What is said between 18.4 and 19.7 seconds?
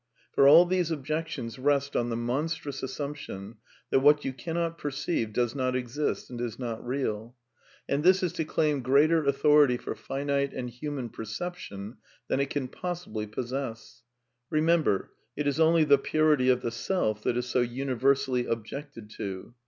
objected to.